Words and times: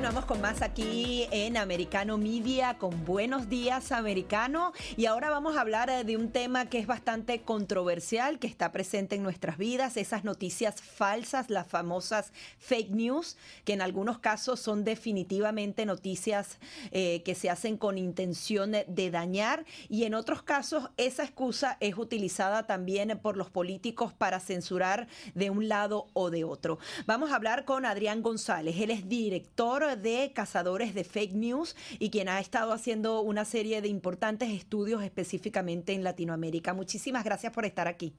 Continuamos 0.00 0.24
con 0.24 0.40
más 0.40 0.62
aquí 0.62 1.26
en 1.30 1.58
Americano 1.58 2.16
Media 2.16 2.78
con 2.78 3.04
Buenos 3.04 3.50
Días 3.50 3.92
Americano. 3.92 4.72
Y 4.96 5.04
ahora 5.04 5.28
vamos 5.28 5.58
a 5.58 5.60
hablar 5.60 5.90
eh, 5.90 6.04
de 6.04 6.16
un 6.16 6.30
tema 6.30 6.70
que 6.70 6.78
es 6.78 6.86
bastante 6.86 7.42
controversial, 7.42 8.38
que 8.38 8.46
está 8.46 8.72
presente 8.72 9.16
en 9.16 9.22
nuestras 9.22 9.58
vidas, 9.58 9.98
esas 9.98 10.24
noticias 10.24 10.80
falsas, 10.80 11.50
las 11.50 11.66
famosas 11.66 12.32
fake 12.56 12.92
news, 12.92 13.36
que 13.66 13.74
en 13.74 13.82
algunos 13.82 14.18
casos 14.18 14.58
son 14.58 14.84
definitivamente 14.84 15.84
noticias 15.84 16.58
eh, 16.92 17.20
que 17.22 17.34
se 17.34 17.50
hacen 17.50 17.76
con 17.76 17.98
intención 17.98 18.72
de 18.72 19.10
dañar. 19.10 19.66
Y 19.90 20.04
en 20.04 20.14
otros 20.14 20.42
casos 20.42 20.88
esa 20.96 21.24
excusa 21.24 21.76
es 21.78 21.98
utilizada 21.98 22.66
también 22.66 23.18
por 23.18 23.36
los 23.36 23.50
políticos 23.50 24.14
para 24.14 24.40
censurar 24.40 25.08
de 25.34 25.50
un 25.50 25.68
lado 25.68 26.06
o 26.14 26.30
de 26.30 26.44
otro. 26.44 26.78
Vamos 27.04 27.32
a 27.32 27.36
hablar 27.36 27.66
con 27.66 27.84
Adrián 27.84 28.22
González, 28.22 28.80
él 28.80 28.90
es 28.92 29.06
director 29.06 29.89
de 29.96 30.32
cazadores 30.34 30.94
de 30.94 31.04
fake 31.04 31.34
news 31.34 31.76
y 31.98 32.10
quien 32.10 32.28
ha 32.28 32.40
estado 32.40 32.72
haciendo 32.72 33.20
una 33.20 33.44
serie 33.44 33.82
de 33.82 33.88
importantes 33.88 34.50
estudios 34.50 35.02
específicamente 35.02 35.92
en 35.92 36.04
Latinoamérica. 36.04 36.74
Muchísimas 36.74 37.24
gracias 37.24 37.52
por 37.52 37.64
estar 37.64 37.88
aquí. 37.88 38.14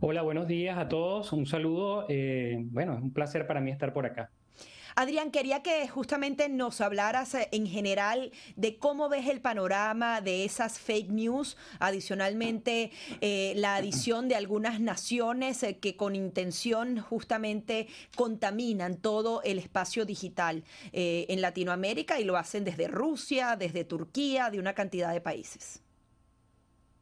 Hola, 0.00 0.22
buenos 0.22 0.46
días 0.46 0.78
a 0.78 0.88
todos. 0.88 1.32
Un 1.32 1.46
saludo. 1.46 2.06
Eh, 2.08 2.58
bueno, 2.70 2.94
es 2.94 3.02
un 3.02 3.12
placer 3.12 3.46
para 3.46 3.60
mí 3.60 3.70
estar 3.70 3.92
por 3.92 4.06
acá. 4.06 4.30
Adrián, 4.98 5.30
quería 5.30 5.62
que 5.62 5.86
justamente 5.88 6.48
nos 6.48 6.80
hablaras 6.80 7.34
eh, 7.34 7.48
en 7.52 7.66
general 7.66 8.32
de 8.56 8.78
cómo 8.78 9.10
ves 9.10 9.26
el 9.28 9.42
panorama 9.42 10.22
de 10.22 10.46
esas 10.46 10.78
fake 10.78 11.10
news, 11.10 11.58
adicionalmente 11.80 12.90
eh, 13.20 13.52
la 13.56 13.76
adición 13.76 14.26
de 14.26 14.36
algunas 14.36 14.80
naciones 14.80 15.66
que 15.82 15.96
con 15.96 16.16
intención 16.16 16.98
justamente 16.98 17.88
contaminan 18.16 18.96
todo 18.96 19.42
el 19.42 19.58
espacio 19.58 20.06
digital 20.06 20.64
en 20.92 21.42
Latinoamérica 21.42 22.18
y 22.18 22.24
lo 22.24 22.38
hacen 22.38 22.64
desde 22.64 22.88
Rusia, 22.88 23.56
desde 23.56 23.84
Turquía, 23.84 24.48
de 24.48 24.58
una 24.58 24.72
cantidad 24.72 25.12
de 25.12 25.20
países. 25.20 25.82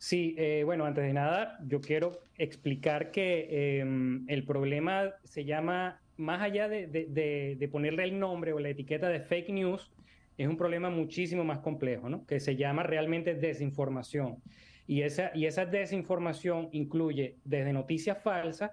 Sí, 0.04 0.36
bueno, 0.66 0.84
antes 0.84 1.02
de 1.02 1.14
nada, 1.14 1.58
yo 1.66 1.80
quiero 1.80 2.20
explicar 2.36 3.10
que 3.10 3.78
em, 3.80 4.28
el 4.28 4.44
problema 4.44 5.14
se 5.22 5.46
llama 5.46 5.98
más 6.18 6.42
allá 6.42 6.68
de, 6.68 7.68
ponerle 7.72 8.04
el 8.04 8.18
nombre 8.20 8.52
o 8.52 8.58
la 8.58 8.68
etiqueta 8.68 9.08
de 9.08 9.20
fake 9.20 9.48
news, 9.48 9.90
es 10.36 10.46
un 10.46 10.58
problema 10.58 10.90
muchísimo 10.90 11.42
más 11.42 11.60
complejo, 11.60 12.10
¿no? 12.10 12.26
que 12.26 12.38
se 12.38 12.54
llama 12.54 12.82
realmente 12.82 13.34
desinformación. 13.34 14.42
Y 14.86 15.00
esa, 15.00 15.30
y 15.34 15.46
esa 15.46 15.64
desinformación 15.64 16.68
incluye 16.72 17.38
desde 17.42 17.72
noticias 17.72 18.22
falsas 18.22 18.72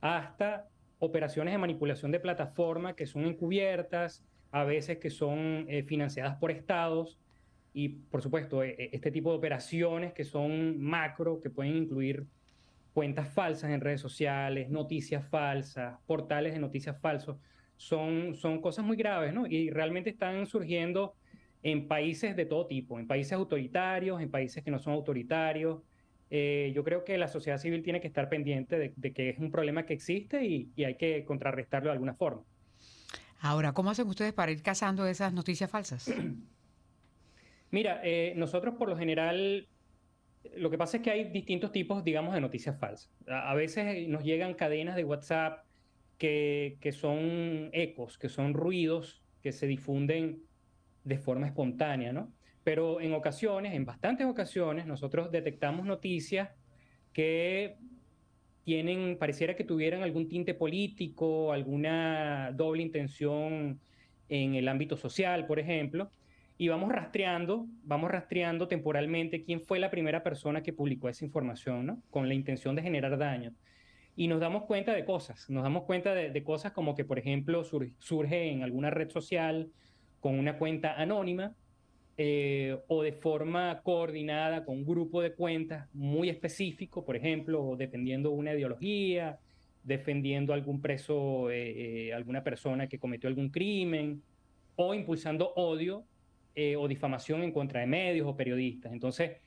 hasta 0.00 0.68
operaciones 1.00 1.54
de 1.54 1.58
manipulación 1.58 2.12
de 2.12 2.20
plataforma 2.20 2.94
que 2.94 3.06
son 3.06 3.24
encubiertas, 3.24 4.24
a 4.52 4.62
veces 4.62 4.98
que 4.98 5.10
son 5.10 5.66
eh, 5.68 5.82
financiadas 5.82 6.36
por 6.36 6.52
estados, 6.52 7.18
y 7.72 7.88
por 7.88 8.22
supuesto, 8.22 8.62
e, 8.62 8.70
e, 8.70 8.90
este 8.92 9.10
tipo 9.10 9.30
de 9.30 9.38
operaciones 9.38 10.12
que 10.12 10.24
son 10.24 10.80
macro, 10.80 11.40
que 11.40 11.50
pueden 11.50 11.76
incluir 11.76 12.26
cuentas 12.92 13.28
falsas 13.28 13.70
en 13.70 13.80
redes 13.80 14.00
sociales, 14.00 14.70
noticias 14.70 15.24
falsas, 15.28 15.98
portales 16.06 16.52
de 16.52 16.58
noticias 16.58 17.00
falsos, 17.00 17.36
son, 17.76 18.34
son 18.34 18.60
cosas 18.60 18.84
muy 18.84 18.96
graves, 18.96 19.32
¿no? 19.32 19.46
Y 19.46 19.70
realmente 19.70 20.10
están 20.10 20.46
surgiendo 20.46 21.14
en 21.62 21.88
países 21.88 22.36
de 22.36 22.44
todo 22.44 22.66
tipo, 22.66 22.98
en 22.98 23.06
países 23.06 23.32
autoritarios, 23.32 24.20
en 24.20 24.30
países 24.30 24.62
que 24.64 24.70
no 24.70 24.78
son 24.78 24.94
autoritarios. 24.94 25.80
Eh, 26.30 26.72
yo 26.74 26.84
creo 26.84 27.04
que 27.04 27.16
la 27.18 27.28
sociedad 27.28 27.58
civil 27.58 27.82
tiene 27.82 28.00
que 28.00 28.08
estar 28.08 28.28
pendiente 28.28 28.92
de, 28.94 29.12
que 29.12 29.30
es 29.30 29.38
un 29.38 29.50
problema 29.50 29.86
que 29.86 29.94
existe 29.94 30.44
y, 30.44 30.70
hay 30.84 30.96
que 30.96 31.24
contrarrestarlo 31.24 31.88
de 31.88 31.92
alguna 31.92 32.14
forma. 32.14 32.42
Ahora, 33.40 33.72
¿cómo 33.72 33.90
hacen 33.90 34.08
ustedes 34.08 34.32
para 34.32 34.50
ir 34.50 34.62
cazando 34.62 35.06
esas 35.06 35.32
noticias 35.32 35.70
falsas? 35.70 36.12
Mira, 37.70 38.00
eh, 38.02 38.32
nosotros 38.36 38.74
por 38.76 38.88
lo 38.88 38.96
general 38.96 39.68
lo 40.56 40.70
que 40.70 40.78
pasa 40.78 40.98
es 40.98 41.02
que 41.02 41.10
hay 41.10 41.24
distintos 41.24 41.72
tipos, 41.72 42.04
digamos, 42.04 42.34
de 42.34 42.40
noticias 42.40 42.78
falsas. 42.78 43.10
A, 43.26 43.54
veces 43.54 44.08
nos 44.08 44.24
llegan 44.24 44.54
cadenas 44.54 44.96
de 44.96 45.04
WhatsApp 45.04 45.64
que, 46.16 46.78
son 46.92 47.70
ecos, 47.72 48.18
que 48.18 48.28
son 48.28 48.54
ruidos 48.54 49.22
que 49.42 49.52
se 49.52 49.66
difunden 49.66 50.42
de 51.04 51.18
forma 51.18 51.46
espontánea, 51.46 52.12
¿no? 52.12 52.32
Pero 52.64 53.00
en 53.00 53.14
ocasiones, 53.14 53.74
en 53.74 53.84
bastantes 53.84 54.26
ocasiones, 54.26 54.86
nosotros 54.86 55.30
detectamos 55.30 55.86
noticias 55.86 56.50
que 57.12 57.76
tienen, 58.64 59.16
pareciera 59.16 59.56
que 59.56 59.64
tuvieran 59.64 60.02
algún 60.02 60.28
tinte 60.28 60.54
político, 60.54 61.52
alguna 61.52 62.52
doble 62.52 62.82
intención 62.82 63.80
en 64.28 64.54
el 64.54 64.68
ámbito 64.68 64.96
social, 64.96 65.46
por 65.46 65.58
ejemplo, 65.58 66.10
y 66.60 66.66
vamos 66.66 66.90
rastreando, 66.90 67.68
vamos 67.84 68.10
rastreando 68.10 68.66
temporalmente 68.66 69.44
quién 69.44 69.60
fue 69.60 69.78
la 69.78 69.90
primera 69.90 70.24
persona 70.24 70.60
que 70.60 70.72
publicó 70.72 71.08
esa 71.08 71.24
información, 71.24 71.86
¿no? 71.86 72.02
Con 72.10 72.26
la 72.26 72.34
intención 72.34 72.74
de 72.74 72.82
generar 72.82 73.16
daño. 73.16 73.52
Y 74.16 74.26
nos 74.26 74.40
damos 74.40 74.64
cuenta 74.64 74.92
de 74.92 75.04
cosas, 75.04 75.48
nos 75.48 75.62
damos 75.62 75.84
cuenta 75.84 76.12
de, 76.12 76.42
cosas 76.42 76.72
como 76.72 76.96
que, 76.96 77.04
por 77.04 77.20
ejemplo, 77.20 77.62
surge 77.62 78.50
en 78.50 78.64
alguna 78.64 78.90
red 78.90 79.08
social 79.08 79.70
con 80.18 80.36
una 80.36 80.58
cuenta 80.58 81.00
anónima 81.00 81.54
eh, 82.16 82.76
o 82.88 83.04
de 83.04 83.12
forma 83.12 83.80
coordinada 83.84 84.64
con 84.64 84.78
un 84.78 84.84
grupo 84.84 85.22
de 85.22 85.34
cuentas 85.34 85.88
muy 85.94 86.28
específico, 86.28 87.04
por 87.04 87.14
ejemplo, 87.14 87.76
defendiendo 87.78 88.32
una 88.32 88.52
ideología, 88.54 89.38
defendiendo 89.84 90.52
algún 90.52 90.82
preso, 90.82 91.52
eh, 91.52 92.08
eh, 92.08 92.12
alguna 92.12 92.42
persona 92.42 92.88
que 92.88 92.98
cometió 92.98 93.28
algún 93.28 93.50
crimen, 93.50 94.20
o 94.74 94.94
impulsando 94.94 95.52
odio 95.54 96.04
eh, 96.54 96.76
o 96.76 96.88
difamación 96.88 97.42
en 97.42 97.52
contra 97.52 97.80
de 97.80 97.86
medios 97.86 98.26
o 98.26 98.36
periodistas. 98.36 98.92
Entonces, 98.92 99.38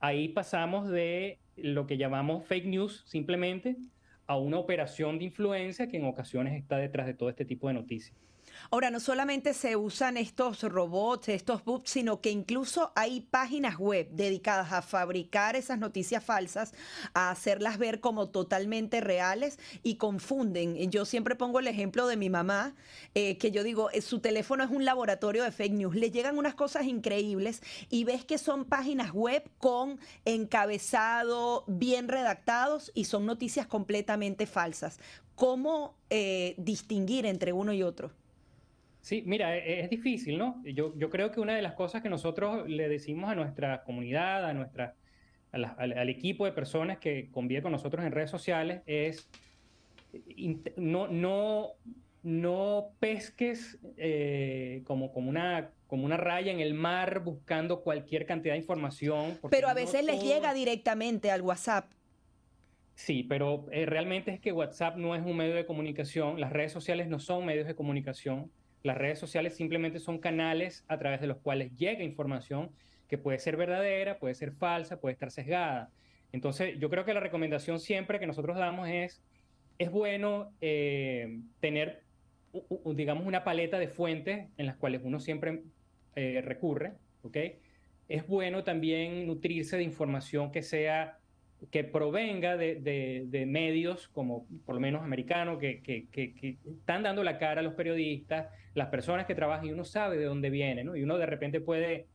ahí 0.00 0.28
pasamos 0.28 0.88
de 0.88 1.38
lo 1.56 1.86
que 1.86 1.96
llamamos 1.96 2.44
fake 2.46 2.66
news 2.66 3.04
simplemente 3.06 3.76
a 4.26 4.36
una 4.36 4.58
operación 4.58 5.18
de 5.18 5.24
influencia 5.26 5.88
que 5.88 5.96
en 5.96 6.04
ocasiones 6.04 6.54
está 6.54 6.76
detrás 6.76 7.06
de 7.06 7.14
todo 7.14 7.28
este 7.28 7.44
tipo 7.44 7.68
de 7.68 7.74
noticias. 7.74 8.16
Ahora, 8.70 8.90
no 8.90 9.00
solamente 9.00 9.54
se 9.54 9.76
usan 9.76 10.16
estos 10.16 10.62
robots, 10.62 11.28
estos 11.28 11.64
bots, 11.64 11.90
sino 11.90 12.20
que 12.20 12.30
incluso 12.30 12.92
hay 12.94 13.20
páginas 13.20 13.78
web 13.78 14.08
dedicadas 14.10 14.72
a 14.72 14.82
fabricar 14.82 15.56
esas 15.56 15.78
noticias 15.78 16.24
falsas, 16.24 16.72
a 17.14 17.30
hacerlas 17.30 17.78
ver 17.78 18.00
como 18.00 18.28
totalmente 18.28 19.00
reales 19.00 19.58
y 19.82 19.96
confunden. 19.96 20.90
Yo 20.90 21.04
siempre 21.04 21.36
pongo 21.36 21.60
el 21.60 21.68
ejemplo 21.68 22.06
de 22.06 22.16
mi 22.16 22.30
mamá, 22.30 22.74
eh, 23.14 23.38
que 23.38 23.50
yo 23.50 23.62
digo, 23.62 23.90
eh, 23.90 24.00
su 24.00 24.20
teléfono 24.20 24.64
es 24.64 24.70
un 24.70 24.84
laboratorio 24.84 25.44
de 25.44 25.52
fake 25.52 25.74
news. 25.74 25.94
Le 25.96 26.10
llegan 26.10 26.38
unas 26.38 26.54
cosas 26.54 26.84
increíbles 26.86 27.62
y 27.90 28.04
ves 28.04 28.24
que 28.24 28.38
son 28.38 28.64
páginas 28.64 29.12
web 29.12 29.48
con 29.58 29.98
encabezado 30.24 31.64
bien 31.66 32.08
redactados 32.08 32.90
y 32.94 33.04
son 33.04 33.26
noticias 33.26 33.66
completamente 33.66 34.46
falsas. 34.46 34.98
¿Cómo 35.34 35.94
eh, 36.10 36.54
distinguir 36.58 37.26
entre 37.26 37.52
uno 37.52 37.72
y 37.72 37.82
otro? 37.82 38.12
Sí, 39.02 39.24
mira, 39.26 39.58
e, 39.58 39.80
es, 39.80 39.90
difícil, 39.90 40.38
¿no? 40.38 40.62
Yo, 40.64 40.96
yo 40.96 41.10
creo 41.10 41.32
que 41.32 41.40
una 41.40 41.56
de 41.56 41.62
las 41.62 41.74
cosas 41.74 42.02
que 42.02 42.08
nosotros 42.08 42.68
le 42.68 42.88
decimos 42.88 43.30
a 43.30 43.34
nuestra 43.34 43.82
comunidad, 43.82 44.48
a 44.48 44.54
nuestra, 44.54 44.94
al, 45.50 46.08
equipo 46.08 46.44
de 46.46 46.52
personas 46.52 46.98
que 46.98 47.28
convive 47.32 47.62
con 47.62 47.72
nosotros 47.72 48.04
en 48.04 48.12
redes 48.12 48.30
sociales 48.30 48.82
es 48.86 49.28
no, 50.76 51.08
no, 51.08 51.72
no 52.22 52.90
pesques 53.00 53.76
eh, 53.96 54.82
como, 54.84 55.12
como, 55.12 55.28
una, 55.28 55.72
como 55.88 56.04
una 56.04 56.16
raya 56.16 56.52
en 56.52 56.60
el 56.60 56.72
mar 56.72 57.24
buscando 57.24 57.82
cualquier 57.82 58.24
cantidad 58.24 58.54
de 58.54 58.60
información. 58.60 59.36
Pero 59.50 59.68
a 59.68 59.74
veces 59.74 60.04
les 60.04 60.22
llega 60.22 60.54
directamente 60.54 61.32
al 61.32 61.42
WhatsApp. 61.42 61.90
Sí, 62.94 63.24
pero 63.24 63.66
eh, 63.72 63.84
realmente 63.84 64.30
es 64.30 64.38
que 64.38 64.52
WhatsApp 64.52 64.96
no 64.96 65.16
es 65.16 65.26
un 65.26 65.36
medio 65.36 65.56
de 65.56 65.66
comunicación, 65.66 66.40
las 66.40 66.52
redes 66.52 66.70
sociales 66.70 67.08
no 67.08 67.18
son 67.18 67.44
medios 67.44 67.66
de 67.66 67.74
comunicación. 67.74 68.48
Las 68.82 68.98
redes 68.98 69.18
sociales 69.18 69.56
simplemente 69.56 69.98
son 70.00 70.18
canales 70.18 70.84
a 70.88 70.98
través 70.98 71.20
de 71.20 71.26
los 71.26 71.38
cuales 71.38 71.72
llega 71.76 72.02
información 72.02 72.70
que 73.08 73.18
puede 73.18 73.38
ser 73.38 73.56
verdadera, 73.56 74.18
puede 74.18 74.34
ser 74.34 74.52
falsa, 74.52 75.00
puede 75.00 75.12
estar 75.12 75.30
sesgada. 75.30 75.90
Entonces, 76.32 76.78
yo 76.78 76.88
creo 76.90 77.04
que 77.04 77.14
la 77.14 77.20
recomendación 77.20 77.78
siempre 77.78 78.18
que 78.18 78.26
nosotros 78.26 78.56
damos 78.56 78.88
es, 78.88 79.22
es 79.78 79.90
bueno 79.90 80.52
eh, 80.60 81.40
tener, 81.60 82.02
digamos, 82.86 83.26
una 83.26 83.44
paleta 83.44 83.78
de 83.78 83.88
fuentes 83.88 84.48
en 84.56 84.66
las 84.66 84.76
cuales 84.76 85.02
uno 85.04 85.20
siempre 85.20 85.62
eh, 86.16 86.42
recurre, 86.42 86.94
¿ok? 87.22 87.36
Es 88.08 88.26
bueno 88.26 88.64
también 88.64 89.26
nutrirse 89.26 89.76
de 89.76 89.82
información 89.82 90.50
que 90.50 90.62
sea 90.62 91.18
que 91.70 91.84
provenga 91.84 92.56
de, 92.56 93.44
medios 93.46 94.08
como 94.08 94.46
por 94.64 94.74
lo 94.74 94.80
menos 94.80 95.02
americanos 95.02 95.58
que, 95.58 95.82
que, 95.82 96.58
están 96.64 97.02
dando 97.02 97.22
la 97.22 97.38
cara 97.38 97.60
a 97.60 97.64
los 97.64 97.74
periodistas, 97.74 98.48
las 98.74 98.88
personas 98.88 99.26
que 99.26 99.34
trabajan 99.34 99.66
y 99.66 99.72
uno 99.72 99.84
sabe 99.84 100.18
de 100.18 100.24
dónde 100.24 100.50
viene, 100.50 100.84
¿no? 100.84 100.96
Y 100.96 101.02
uno 101.02 101.18
de 101.18 101.26
repente 101.26 101.60
puede 101.60 102.06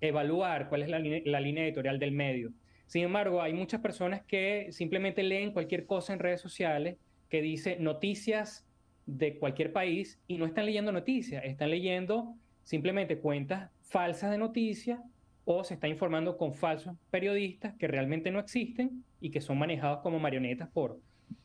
evaluar 0.00 0.68
cuál 0.68 0.82
es 0.82 0.88
la 0.88 1.40
línea 1.40 1.64
editorial 1.64 1.98
del 1.98 2.12
medio. 2.12 2.52
Sin 2.86 3.02
embargo, 3.02 3.42
hay 3.42 3.52
muchas 3.52 3.80
personas 3.80 4.22
que 4.22 4.68
simplemente 4.70 5.22
leen 5.22 5.52
cualquier 5.52 5.86
cosa 5.86 6.12
en 6.12 6.18
redes 6.18 6.40
sociales 6.40 6.96
que 7.28 7.42
dice 7.42 7.76
noticias 7.80 8.66
de 9.06 9.38
cualquier 9.38 9.72
país 9.72 10.20
y 10.26 10.38
no 10.38 10.46
están 10.46 10.66
leyendo 10.66 10.92
noticias, 10.92 11.44
están 11.44 11.70
leyendo 11.70 12.34
simplemente 12.62 13.18
cuentas 13.18 13.70
falsas 13.82 14.30
de 14.30 14.38
noticias 14.38 15.00
o 15.44 15.64
se 15.64 15.74
está 15.74 15.88
informando 15.88 16.36
con 16.36 16.54
falsos 16.54 16.96
periodistas 17.10 17.74
que 17.74 17.86
realmente 17.86 18.30
no 18.30 18.38
existen 18.38 19.04
y 19.20 19.30
que 19.30 19.40
son 19.40 19.58
manejados 19.58 20.00
como 20.00 20.18
marionetas 20.18 20.68
por, 20.70 20.98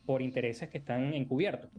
por 0.06 0.22
intereses 0.22 0.68
que 0.68 0.78
están 0.78 1.14
encubiertos. 1.14 1.70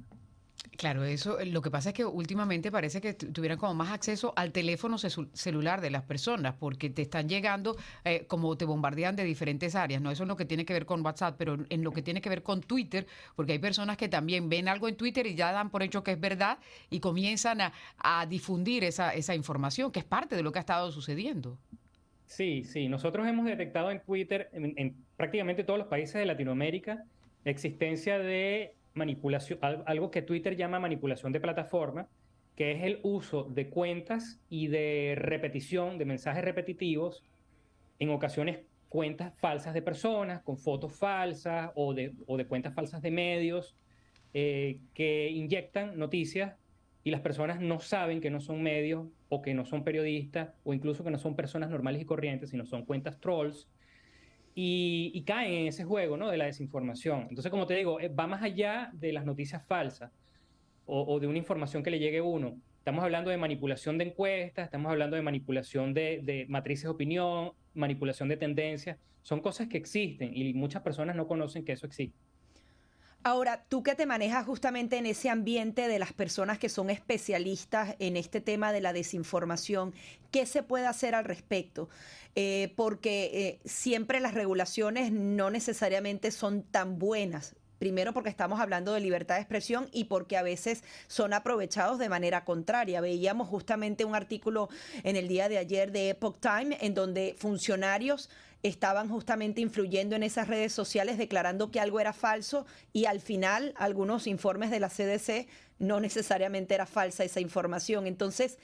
Claro, 0.78 1.04
eso 1.04 1.38
lo 1.46 1.62
que 1.62 1.70
pasa 1.70 1.90
es 1.90 1.96
que 1.96 2.06
últimamente 2.06 2.72
parece 2.72 3.02
que 3.02 3.14
tuvieran 3.14 3.58
como 3.58 3.74
más 3.74 3.92
acceso 3.92 4.34
al 4.36 4.52
teléfono 4.52 4.98
celular 4.98 5.82
de 5.82 5.92
las 5.92 6.04
personas, 6.04 6.56
porque 6.58 6.90
te 6.90 7.04
están 7.04 7.30
llegando, 7.30 7.78
eh, 8.04 8.26
como 8.28 8.56
te 8.58 8.66
bombardean 8.66 9.16
de 9.16 9.24
diferentes 9.24 9.76
áreas, 9.76 10.02
¿no? 10.02 10.12
Eso 10.12 10.24
es 10.24 10.28
lo 10.28 10.36
que 10.36 10.46
tiene 10.46 10.66
que 10.66 10.74
ver 10.74 10.86
con 10.86 11.06
WhatsApp, 11.06 11.36
pero 11.38 11.58
en 11.70 11.84
lo 11.84 11.92
que 11.92 12.02
tiene 12.02 12.22
que 12.22 12.30
ver 12.30 12.42
con 12.42 12.62
Twitter, 12.62 13.06
porque 13.36 13.54
hay 13.54 13.60
personas 13.60 13.98
que 13.98 14.10
también 14.10 14.50
ven 14.50 14.68
algo 14.68 14.88
en 14.88 14.96
Twitter 14.96 15.28
y 15.28 15.36
ya 15.36 15.52
dan 15.52 15.70
por 15.70 15.84
hecho 15.84 16.04
que 16.04 16.14
es 16.14 16.20
verdad 16.20 16.58
y 16.90 17.00
comienzan 17.00 17.60
a, 17.62 18.26
difundir 18.28 18.84
esa, 18.84 19.14
esa 19.14 19.36
información, 19.36 19.92
que 19.92 20.00
es 20.00 20.06
parte 20.06 20.36
de 20.36 20.44
lo 20.44 20.52
que 20.52 20.60
ha 20.60 20.62
estado 20.62 20.92
sucediendo. 20.92 21.60
Sí, 22.32 22.64
sí. 22.64 22.88
Nosotros 22.88 23.28
hemos 23.28 23.46
detectado 23.46 23.92
en 23.92 24.00
Twitter, 24.00 24.50
en, 24.54 24.96
prácticamente 25.18 25.66
todos 25.66 25.78
los 25.78 25.90
países 25.90 26.14
de 26.14 26.26
Latinoamérica, 26.26 27.04
existencia 27.44 28.20
de 28.20 28.78
manipulación, 28.94 29.60
algo 29.62 30.12
que 30.12 30.22
Twitter 30.22 30.56
llama 30.56 30.80
manipulación 30.80 31.34
de 31.34 31.42
plataforma, 31.42 32.08
que 32.56 32.72
es 32.72 32.84
el 32.84 33.02
uso 33.04 33.44
de 33.44 33.70
cuentas 33.70 34.40
y 34.48 34.68
de 34.68 35.16
repetición 35.18 35.98
de 35.98 36.06
mensajes 36.06 36.42
repetitivos, 36.46 37.22
en 38.00 38.12
ocasiones 38.12 38.62
cuentas 38.88 39.34
falsas 39.38 39.74
de 39.74 39.82
personas, 39.82 40.42
con 40.42 40.58
fotos 40.58 40.98
falsas 40.98 41.72
o 41.76 41.94
de, 41.94 42.14
cuentas 42.48 42.74
falsas 42.74 43.02
de 43.02 43.12
medios, 43.12 43.76
eh, 44.34 44.80
que 44.94 45.30
inyectan 45.32 46.00
noticias 46.00 46.56
y 47.04 47.12
las 47.12 47.22
personas 47.22 47.60
no 47.60 47.80
saben 47.80 48.22
que 48.22 48.30
no 48.30 48.40
son 48.40 48.62
medios 48.62 49.08
o 49.30 49.42
que 49.42 49.54
no 49.54 49.66
son 49.66 49.84
periodistas 49.84 50.50
o 50.64 50.74
incluso 50.74 51.04
que 51.04 51.12
no 51.12 51.18
son 51.18 51.36
personas 51.36 51.70
normales 51.70 52.02
y 52.02 52.06
corrientes, 52.06 52.52
sino 52.52 52.66
son 52.66 52.86
cuentas 52.86 53.20
trolls 53.20 53.68
y, 54.54 55.24
caen 55.26 55.54
en 55.54 55.68
ese 55.68 55.84
juego 55.84 56.18
¿no? 56.18 56.30
de 56.30 56.38
la 56.38 56.46
desinformación. 56.46 57.28
Entonces, 57.30 57.50
como 57.50 57.66
te 57.66 57.76
digo, 57.76 58.00
eh, 58.00 58.10
va 58.10 58.28
más 58.28 58.44
allá 58.44 58.90
de 58.94 59.14
las 59.14 59.26
noticias 59.26 59.66
falsas 59.66 60.12
o, 60.86 61.20
de 61.20 61.28
una 61.28 61.38
información 61.38 61.84
que 61.84 61.92
le 61.92 62.00
llegue 62.00 62.18
a 62.18 62.24
uno. 62.24 62.58
Estamos 62.78 63.04
hablando 63.04 63.30
de 63.30 63.38
manipulación 63.38 63.98
de 63.98 64.06
encuestas, 64.06 64.66
estamos 64.66 64.92
hablando 64.92 65.16
de 65.16 65.22
manipulación 65.22 65.94
de, 65.94 66.20
de 66.24 66.46
matrices 66.50 66.84
de 66.84 66.90
opinión, 66.90 67.54
manipulación 67.74 68.28
de 68.28 68.38
tendencias. 68.38 68.98
Son 69.22 69.40
cosas 69.40 69.68
que 69.68 69.78
existen 69.78 70.36
y 70.36 70.54
muchas 70.54 70.82
personas 70.82 71.16
no 71.16 71.28
conocen 71.28 71.64
que 71.64 71.72
eso 71.72 71.86
existe. 71.86 72.18
Ahora, 73.24 73.64
tú 73.70 73.84
que 73.84 73.94
te 73.94 74.08
manejas 74.08 74.46
justamente 74.48 74.98
en 74.98 75.06
ese 75.06 75.30
ambiente 75.30 75.88
de 75.88 76.00
las 76.00 76.12
personas 76.12 76.58
que 76.58 76.70
son 76.70 76.90
especialistas 76.90 77.96
en 78.00 78.18
este 78.18 78.42
tema 78.42 78.74
de 78.74 78.82
la 78.82 78.94
desinformación, 78.94 79.94
¿qué 80.32 80.48
se 80.48 80.64
puede 80.64 80.88
hacer 80.88 81.14
al 81.14 81.26
respecto? 81.26 81.88
Eh, 82.36 82.74
porque 82.76 83.30
eh, 83.34 83.60
siempre 83.64 84.20
las 84.22 84.34
regulaciones 84.34 85.12
no 85.12 85.52
necesariamente 85.52 86.32
son 86.32 86.64
tan 86.64 86.98
buenas. 86.98 87.56
Primero 87.78 88.14
porque 88.14 88.30
estamos 88.30 88.60
hablando 88.60 88.94
de 88.94 89.00
libertad 89.02 89.36
de 89.36 89.42
expresión 89.42 89.90
y 89.92 90.06
porque 90.06 90.38
a 90.38 90.44
veces 90.44 90.84
son 91.08 91.34
aprovechados 91.34 92.00
de 92.00 92.10
manera 92.10 92.44
contraria. 92.44 93.02
Veíamos 93.02 93.48
justamente 93.48 94.06
un 94.06 94.16
artículo 94.16 94.70
en 95.04 95.16
el 95.16 95.28
día 95.28 95.50
de 95.50 95.58
ayer 95.58 95.92
de 95.92 96.10
Epoch 96.10 96.40
Time 96.40 96.78
en 96.82 96.94
donde 96.94 97.36
funcionarios 97.38 98.30
estaban 98.64 99.10
justamente 99.10 99.62
influyendo 99.62 100.16
en 100.16 100.24
esas 100.24 100.48
redes 100.48 100.74
sociales 100.74 101.18
declarando 101.18 101.72
que 101.72 101.80
algo 101.80 102.00
era 102.00 102.14
falso 102.14 102.66
y 102.94 103.06
al 103.06 103.20
final 103.20 103.74
algunos 103.78 104.28
informes 104.28 104.72
de 104.72 104.80
la 104.80 104.90
CDC 104.90 105.48
no 105.80 106.00
necesariamente 106.00 106.76
era 106.76 106.86
falsa 106.86 107.24
esa 107.24 107.40
información. 107.40 108.06
Entonces, 108.06 108.60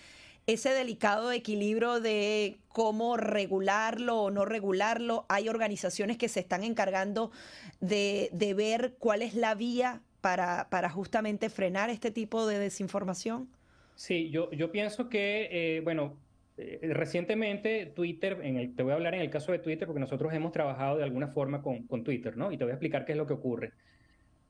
ese 0.45 0.69
delicado 0.69 1.31
equilibrio 1.31 1.99
de 1.99 2.57
cómo 2.69 3.17
regularlo 3.17 4.21
o 4.23 4.31
no 4.31 4.45
regularlo, 4.45 5.25
hay 5.27 5.49
organizaciones 5.49 6.17
que 6.17 6.29
se 6.29 6.39
están 6.39 6.63
encargando 6.63 7.31
de, 7.81 8.29
ver 8.55 8.95
cuál 8.97 9.23
es 9.23 9.33
la 9.33 9.55
vía 9.55 10.01
para, 10.21 10.69
para 10.69 10.89
justamente 10.89 11.49
frenar 11.49 11.89
este 11.89 12.11
tipo 12.11 12.47
de 12.47 12.59
desinformación. 12.59 13.49
Sí, 13.95 14.29
yo, 14.29 14.49
yo 14.51 14.71
pienso 14.71 15.09
que, 15.09 15.49
eh, 15.51 15.81
bueno, 15.81 16.15
eh, 16.57 16.79
recientemente 16.93 17.85
Twitter, 17.85 18.39
en 18.43 18.57
el, 18.57 18.75
te 18.75 18.81
voy 18.81 18.91
a 18.91 18.95
hablar 18.95 19.13
en 19.13 19.21
el 19.21 19.29
caso 19.29 19.51
de 19.51 19.59
Twitter 19.59 19.85
porque 19.85 19.99
nosotros 19.99 20.33
hemos 20.33 20.51
trabajado 20.51 20.97
de 20.97 21.03
alguna 21.03 21.27
forma 21.27 21.61
con, 21.61 22.03
Twitter, 22.03 22.35
¿no? 22.35 22.51
Y 22.51 22.57
te 22.57 22.63
voy 22.63 22.71
a 22.71 22.73
explicar 22.73 23.05
qué 23.05 23.11
es 23.11 23.17
lo 23.17 23.27
que 23.27 23.33
ocurre. 23.33 23.73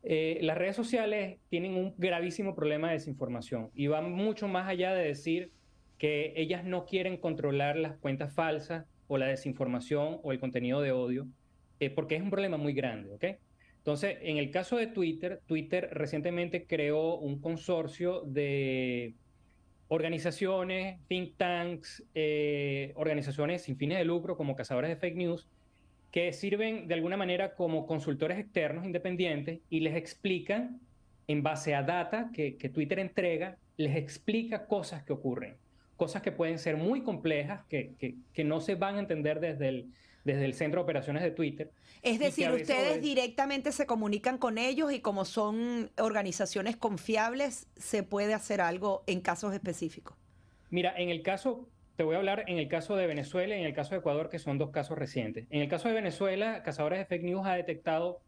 Eh, 0.04 0.40
las 0.42 0.58
redes 0.58 0.76
sociales 0.76 1.40
tienen 1.50 1.76
un 1.76 1.94
gravísimo 1.98 2.56
problema 2.56 2.88
de 2.88 2.94
desinformación 2.94 3.72
y 3.74 3.88
van 3.88 4.12
mucho 4.12 4.48
más 4.48 4.70
allá 4.70 4.94
de 4.94 5.06
decir 5.06 5.52
que 5.98 6.34
ellas 6.38 6.64
no 6.64 6.86
quieren 6.86 7.18
controlar 7.18 7.76
las 7.76 7.98
cuentas 7.98 8.34
falsas 8.34 8.86
o 9.08 9.18
la 9.18 9.28
desinformación 9.28 10.20
o 10.24 10.32
el 10.32 10.40
contenido 10.40 10.80
de 10.82 10.94
odio, 10.94 11.28
eh, 11.80 11.90
porque 11.90 12.16
es 12.16 12.22
un 12.22 12.30
problema 12.30 12.56
muy 12.56 12.74
grande, 12.74 13.12
¿ok? 13.12 13.26
Entonces, 13.80 14.18
en 14.22 14.38
el 14.38 14.52
caso 14.52 14.78
de 14.78 14.88
Twitter, 14.88 15.42
Twitter 15.46 15.90
recientemente 15.92 16.68
creó 16.68 17.18
un 17.18 17.42
consorcio 17.42 18.22
de 18.22 19.16
organizaciones, 19.90 21.00
think 21.08 21.38
tanks, 21.38 22.04
eh, 22.14 22.92
organizaciones 22.96 23.64
sin 23.64 23.78
fines 23.78 23.98
de 23.98 24.06
lucro 24.06 24.36
como 24.36 24.56
cazadores 24.56 24.90
de 24.90 24.98
fake 24.98 25.16
news, 25.16 25.48
que 26.12 26.34
sirven 26.34 26.88
de 26.88 26.94
alguna 26.94 27.18
manera 27.18 27.56
como 27.56 27.86
consultores 27.86 28.38
externos 28.38 28.86
independientes 28.86 29.60
y 29.70 29.82
les 29.82 29.96
explican, 29.96 30.80
en 31.28 31.44
base 31.44 31.76
a 31.76 31.84
data 31.84 32.30
que, 32.34 32.54
Twitter 32.74 33.00
entrega, 33.00 33.58
les 33.76 33.96
explica 33.98 34.66
cosas 34.66 35.04
que 35.04 35.12
ocurren, 35.12 35.58
cosas 35.98 36.22
que 36.22 36.32
pueden 36.32 36.58
ser 36.58 36.78
muy 36.78 37.02
complejas, 37.02 37.66
que, 37.66 38.16
que 38.34 38.44
no 38.46 38.62
se 38.62 38.76
van 38.76 38.96
a 38.96 39.00
entender 39.00 39.42
desde 39.42 39.68
el, 39.68 39.92
desde 40.28 40.46
el 40.46 40.54
centro 40.54 40.82
de 40.82 40.84
operaciones 40.84 41.24
de 41.24 41.32
Twitter. 41.32 41.72
Es 42.04 42.20
decir, 42.20 42.52
ustedes 42.52 43.02
directamente 43.02 43.72
se 43.72 43.86
comunican 43.86 44.38
con 44.38 44.58
ellos 44.58 44.92
y 44.92 45.00
como 45.00 45.24
son 45.24 45.90
organizaciones 45.98 46.76
confiables, 46.76 47.68
se 47.78 48.04
puede 48.04 48.34
hacer 48.34 48.60
algo 48.60 49.04
en 49.08 49.22
casos 49.22 49.54
específicos. 49.54 50.18
Mira, 50.70 50.94
en 50.98 51.10
el 51.10 51.24
caso, 51.24 51.70
te 51.96 52.04
voy 52.04 52.16
a 52.16 52.18
hablar 52.18 52.44
en 52.48 52.58
el 52.58 52.68
caso 52.68 52.98
de 52.98 53.08
Venezuela 53.08 53.56
y 53.56 53.62
en 53.62 53.66
el 53.66 53.74
caso 53.74 53.92
de 53.92 54.00
Ecuador, 54.00 54.30
que 54.30 54.38
son 54.38 54.58
dos 54.58 54.72
casos 54.72 54.98
recientes. 54.98 55.48
En 55.50 55.62
el 55.62 55.70
caso 55.70 55.88
de 55.88 55.94
Venezuela, 55.94 56.62
Cazadores 56.62 57.00
de 57.00 57.06
Fake 57.06 57.24
News 57.24 57.48
ha 57.48 57.54
detectado, 57.54 58.20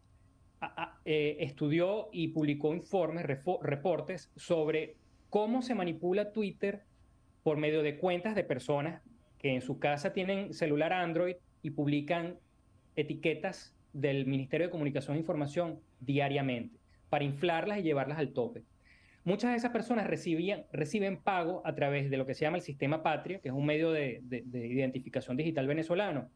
eh, 1.03 1.35
estudió 1.41 2.07
y 2.13 2.29
publicó 2.29 2.73
informes, 2.73 3.25
reportes 3.25 4.31
sobre 4.37 4.95
cómo 5.29 5.61
se 5.61 5.75
manipula 5.75 6.31
Twitter 6.31 6.83
por 7.43 7.57
medio 7.57 7.83
de 7.83 7.97
cuentas 7.97 8.35
de 8.35 8.45
personas 8.45 9.01
que 9.37 9.53
en 9.53 9.61
su 9.61 9.79
casa 9.79 10.13
tienen 10.13 10.53
celular 10.53 10.93
Android 10.93 11.35
y 11.61 11.71
publican 11.71 12.37
etiquetas 12.95 13.75
del 13.93 14.25
Ministerio 14.25 14.67
de 14.67 14.71
Comunicación 14.71 15.15
e 15.15 15.19
Información 15.19 15.79
diariamente 15.99 16.77
para 17.09 17.23
inflarlas 17.23 17.79
y 17.79 17.83
llevarlas 17.83 18.19
al 18.19 18.33
tope. 18.33 18.63
Muchas 19.23 19.51
de 19.51 19.57
esas 19.57 19.71
personas 19.71 20.07
recibían, 20.07 20.65
reciben 20.71 21.17
pago 21.17 21.61
a 21.65 21.75
través 21.75 22.09
de 22.09 22.17
lo 22.17 22.25
que 22.25 22.33
se 22.33 22.45
llama 22.45 22.57
el 22.57 22.63
sistema 22.63 23.03
Patria, 23.03 23.39
que 23.39 23.49
es 23.49 23.53
un 23.53 23.65
medio 23.65 23.91
de, 23.91 24.21
de 24.23 24.67
identificación 24.67 25.37
digital 25.37 25.67
venezolano. 25.67 26.29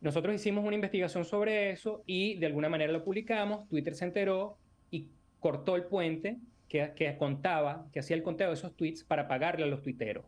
Nosotros 0.00 0.34
hicimos 0.34 0.64
una 0.64 0.74
investigación 0.74 1.24
sobre 1.24 1.70
eso 1.70 2.02
y 2.06 2.36
de 2.36 2.46
alguna 2.46 2.68
manera 2.68 2.92
lo 2.92 3.04
publicamos. 3.04 3.66
Twitter 3.68 3.94
se 3.94 4.04
enteró 4.04 4.58
y 4.90 5.08
cortó 5.40 5.76
el 5.76 5.84
puente 5.84 6.38
que, 6.68 6.92
que 6.94 7.16
contaba, 7.16 7.86
que 7.92 8.00
hacía 8.00 8.16
el 8.16 8.22
conteo 8.22 8.48
de 8.48 8.54
esos 8.54 8.76
tweets 8.76 9.02
para 9.02 9.28
pagarle 9.28 9.64
a 9.64 9.68
los 9.68 9.82
tuiteros. 9.82 10.26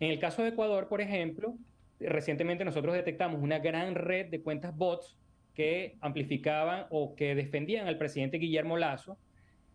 En 0.00 0.10
el 0.10 0.18
caso 0.18 0.42
de 0.42 0.50
Ecuador, 0.50 0.88
por 0.88 1.00
ejemplo, 1.00 1.56
recientemente 2.00 2.64
nosotros 2.64 2.94
detectamos 2.94 3.42
una 3.42 3.58
gran 3.58 3.94
red 3.94 4.26
de 4.26 4.42
cuentas 4.42 4.76
bots 4.76 5.16
que 5.54 5.96
amplificaban 6.00 6.86
o 6.90 7.14
que 7.14 7.34
defendían 7.34 7.86
al 7.86 7.98
presidente 7.98 8.38
Guillermo 8.38 8.76
Lazo 8.76 9.18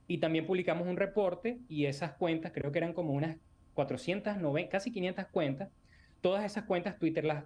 y 0.07 0.19
también 0.19 0.45
publicamos 0.45 0.87
un 0.87 0.97
reporte 0.97 1.59
y 1.67 1.85
esas 1.85 2.13
cuentas, 2.13 2.51
creo 2.53 2.71
que 2.71 2.79
eran 2.79 2.93
como 2.93 3.13
unas 3.13 3.37
490, 3.73 4.69
casi 4.69 4.91
500 4.91 5.27
cuentas, 5.27 5.69
todas 6.21 6.45
esas 6.45 6.65
cuentas 6.65 6.99
Twitter 6.99 7.25
las, 7.25 7.45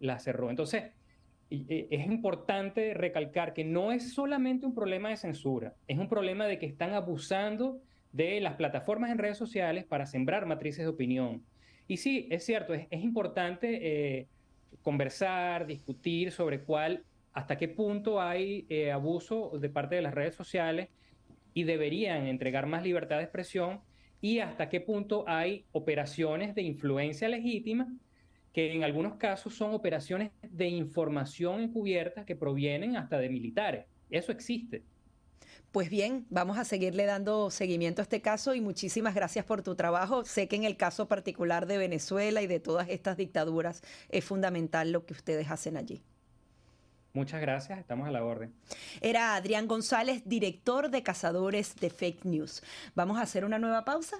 las, 0.00 0.24
cerró. 0.24 0.50
Entonces, 0.50 0.92
es 1.48 2.06
importante 2.06 2.92
recalcar 2.94 3.52
que 3.52 3.64
no 3.64 3.92
es 3.92 4.14
solamente 4.14 4.66
un 4.66 4.74
problema 4.74 5.10
de 5.10 5.16
censura, 5.16 5.74
es 5.86 5.98
un 5.98 6.08
problema 6.08 6.46
de 6.46 6.58
que 6.58 6.66
están 6.66 6.92
abusando 6.92 7.80
de 8.12 8.40
las 8.40 8.54
plataformas 8.54 9.10
en 9.10 9.18
redes 9.18 9.38
sociales 9.38 9.84
para 9.84 10.06
sembrar 10.06 10.46
matrices 10.46 10.84
de 10.84 10.88
opinión. 10.88 11.44
Y 11.88 11.98
sí, 11.98 12.26
es 12.30 12.44
cierto, 12.44 12.74
es, 12.74 12.86
importante 12.90 14.18
eh, 14.18 14.28
conversar, 14.82 15.66
discutir 15.66 16.32
sobre 16.32 16.60
cuál 16.60 17.04
hasta 17.32 17.56
qué 17.56 17.68
punto 17.68 18.20
hay 18.20 18.66
eh, 18.68 18.90
abuso 18.90 19.58
de 19.58 19.68
parte 19.68 19.94
de 19.94 20.02
las 20.02 20.14
redes 20.14 20.34
sociales 20.34 20.88
y 21.54 21.64
deberían 21.64 22.26
entregar 22.26 22.66
más 22.66 22.82
libertad 22.82 23.18
de 23.18 23.24
expresión 23.24 23.80
y 24.20 24.38
hasta 24.40 24.68
qué 24.68 24.80
punto 24.80 25.24
hay 25.28 25.64
operaciones 25.72 26.54
de 26.54 26.62
influencia 26.62 27.28
legítima 27.28 27.92
que 28.52 28.72
en 28.72 28.84
algunos 28.84 29.16
casos 29.16 29.54
son 29.54 29.74
operaciones 29.74 30.32
de 30.42 30.68
información 30.68 31.60
encubierta 31.60 32.24
que 32.24 32.36
provienen 32.36 32.96
hasta 32.96 33.18
de 33.18 33.28
militares. 33.28 33.84
Eso 34.08 34.32
existe. 34.32 34.82
Pues 35.76 35.90
bien, 35.90 36.24
vamos 36.30 36.56
a 36.56 36.64
seguirle 36.64 37.04
dando 37.04 37.50
seguimiento 37.50 38.00
a 38.00 38.04
este 38.04 38.22
caso 38.22 38.54
y 38.54 38.62
muchísimas 38.62 39.14
gracias 39.14 39.44
por 39.44 39.60
tu 39.60 39.74
trabajo. 39.74 40.24
Sé 40.24 40.48
que 40.48 40.56
en 40.56 40.64
el 40.64 40.78
caso 40.78 41.06
particular 41.06 41.66
de 41.66 41.76
Venezuela 41.76 42.40
y 42.40 42.46
de 42.46 42.60
todas 42.60 42.88
estas 42.88 43.18
dictaduras 43.18 43.82
es 44.08 44.24
fundamental 44.24 44.90
lo 44.90 45.04
que 45.04 45.12
ustedes 45.12 45.50
hacen 45.50 45.76
allí. 45.76 46.02
Muchas 47.12 47.42
gracias, 47.42 47.78
estamos 47.78 48.08
a 48.08 48.10
la 48.10 48.24
orden. 48.24 48.54
Era 49.02 49.34
Adrián 49.34 49.68
González, 49.68 50.22
director 50.24 50.88
de 50.88 51.02
Cazadores 51.02 51.76
de 51.76 51.90
Fake 51.90 52.24
News. 52.24 52.62
Vamos 52.94 53.18
a 53.18 53.22
hacer 53.24 53.44
una 53.44 53.58
nueva 53.58 53.84
pausa 53.84 54.16